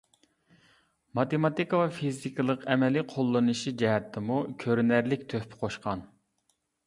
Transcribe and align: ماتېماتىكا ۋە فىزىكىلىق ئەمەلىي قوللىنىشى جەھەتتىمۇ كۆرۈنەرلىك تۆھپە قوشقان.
ماتېماتىكا 1.19 1.81
ۋە 1.81 1.89
فىزىكىلىق 1.97 2.63
ئەمەلىي 2.75 3.05
قوللىنىشى 3.13 3.75
جەھەتتىمۇ 3.83 4.41
كۆرۈنەرلىك 4.65 5.27
تۆھپە 5.35 5.63
قوشقان. 5.65 6.05